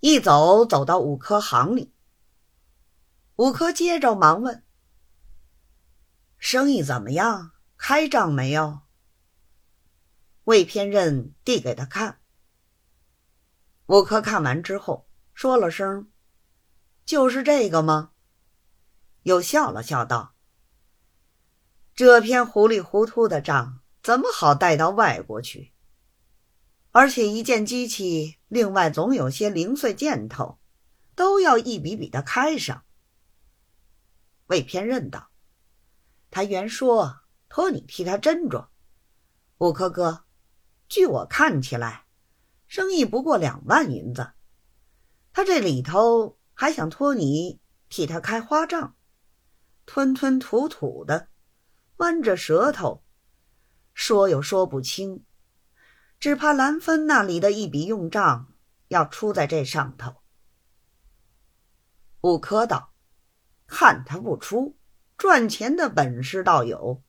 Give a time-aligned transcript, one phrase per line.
[0.00, 1.92] 一走走到五科行里。
[3.36, 4.64] 五科接着忙问
[6.38, 7.52] ：“生意怎么样？
[7.76, 8.80] 开账没有？”
[10.44, 12.20] 魏偏任递给他看。
[13.86, 16.10] 五科看完之后，说了声
[17.04, 18.12] ：“就是这个吗？”
[19.24, 20.34] 又笑了笑道
[21.94, 25.72] ：“这篇糊里糊涂的账，怎么好带到外国去？
[26.90, 30.58] 而且一件机器，另外总有些零碎件头，
[31.14, 32.84] 都要一笔笔的开上。”
[34.48, 35.30] 魏偏任道
[36.30, 38.68] ：“他原说托你替他斟酌，
[39.58, 40.24] 五科哥，
[40.88, 42.06] 据我看起来，
[42.66, 44.32] 生意不过两万银子。
[45.32, 48.96] 他这里头还想托你替他开花账，
[49.84, 51.28] 吞吞吐吐的，
[51.98, 53.04] 弯着舌头，
[53.92, 55.24] 说又说不清，
[56.18, 58.52] 只怕兰芬那里的一笔用账
[58.88, 60.16] 要出在这上头。”
[62.22, 62.92] 五科道。
[63.70, 64.78] 看他不出，
[65.18, 67.02] 赚钱的本事倒有。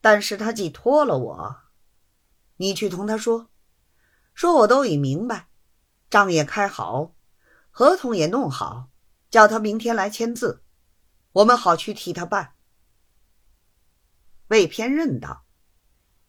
[0.00, 1.56] 但是他既托了我，
[2.56, 3.50] 你去同他说，
[4.32, 5.50] 说我都已明白，
[6.08, 7.14] 账也开好，
[7.70, 8.88] 合同也弄好，
[9.28, 10.64] 叫他明天来签字，
[11.32, 12.54] 我们好去替他办。
[14.46, 15.44] 魏偏任道：“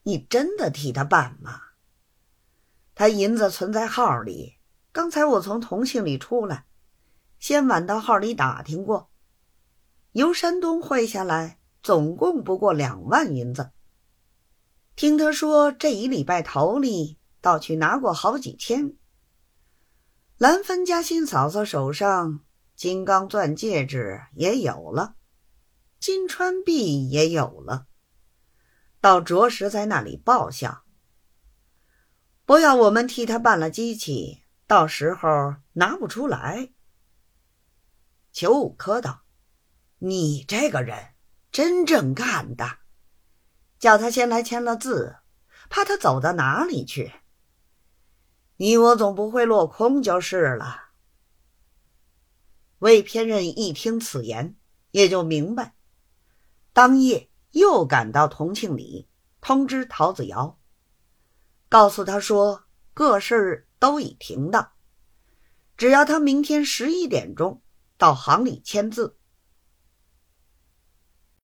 [0.04, 1.62] 你真的替他办吗？
[2.96, 4.58] 他银子存在号里，
[4.92, 6.66] 刚才我从同庆里出来。”
[7.40, 9.10] 先晚到号里打听过，
[10.12, 13.72] 由山东汇下来总共不过两万银子。
[14.98, 18.98] 听他说这一礼拜头里倒去拿过好几千。
[20.38, 22.42] 兰芬家新嫂嫂手上
[22.76, 25.16] 金刚钻戒指也有了，
[26.02, 27.88] 金川币也有了，
[29.02, 30.84] 倒着实在那里报销。
[32.46, 36.72] 不要我们替他办了机器，到时候拿不出来。
[38.32, 39.24] 裘五科道
[40.00, 41.14] ：“你这个人
[41.52, 42.78] 真正干的，
[43.78, 45.18] 叫他先来签了字，
[45.70, 47.14] 怕他走到哪里去。
[48.58, 50.90] 你我总不会落空就是了。”
[52.80, 54.56] 魏偏任一听此言，
[54.92, 55.76] 也就明白，
[56.72, 59.08] 当夜又赶到同庆里，
[59.42, 60.60] 通知陶子尧，
[61.70, 64.72] 告诉他说各事都已停当，
[65.78, 67.62] 只要他明天十一点钟。
[67.98, 69.19] 到行里签字。